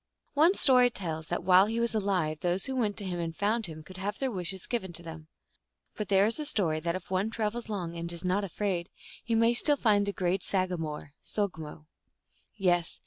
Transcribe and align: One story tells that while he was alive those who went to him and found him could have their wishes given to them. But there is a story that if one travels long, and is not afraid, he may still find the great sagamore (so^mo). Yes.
One 0.33 0.55
story 0.55 0.89
tells 0.89 1.27
that 1.27 1.43
while 1.43 1.67
he 1.67 1.79
was 1.79 1.93
alive 1.93 2.39
those 2.39 2.65
who 2.65 2.75
went 2.75 2.97
to 2.97 3.05
him 3.05 3.19
and 3.19 3.35
found 3.35 3.67
him 3.67 3.83
could 3.83 3.97
have 3.97 4.17
their 4.17 4.31
wishes 4.31 4.65
given 4.65 4.91
to 4.93 5.03
them. 5.03 5.27
But 5.95 6.09
there 6.09 6.25
is 6.25 6.39
a 6.39 6.45
story 6.47 6.79
that 6.79 6.95
if 6.95 7.11
one 7.11 7.29
travels 7.29 7.69
long, 7.69 7.95
and 7.95 8.11
is 8.11 8.25
not 8.25 8.43
afraid, 8.43 8.89
he 9.23 9.35
may 9.35 9.53
still 9.53 9.77
find 9.77 10.07
the 10.07 10.11
great 10.11 10.41
sagamore 10.41 11.13
(so^mo). 11.23 11.85
Yes. 12.57 12.99